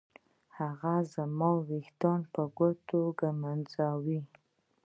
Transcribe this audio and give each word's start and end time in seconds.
هغه 0.57 0.93
زما 1.15 1.49
ويښته 1.67 2.11
په 2.33 2.41
ګوتو 2.57 2.99
ږمنځوي. 3.19 4.21